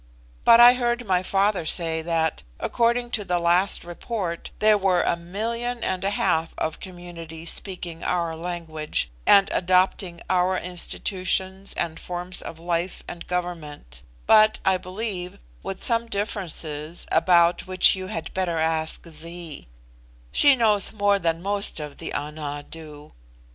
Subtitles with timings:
[0.43, 5.15] But I heard my father say that, according to the last report, there were a
[5.15, 12.41] million and a half of communities speaking our language, and adopting our institutions and forms
[12.41, 18.57] of life and government; but, I believe, with some differences, about which you had better
[18.57, 19.67] ask Zee.
[20.31, 23.11] She knows more than most of the Ana do.